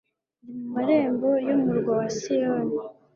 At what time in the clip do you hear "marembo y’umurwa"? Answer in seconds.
0.73-1.91